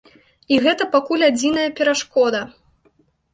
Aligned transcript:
І 0.53 0.57
гэта 0.67 0.87
пакуль 0.95 1.25
адзіная 1.27 1.67
перашкода. 1.81 2.41